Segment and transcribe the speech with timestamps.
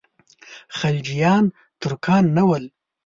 [0.77, 1.45] خلجیان
[1.81, 2.65] ترکان نه ول.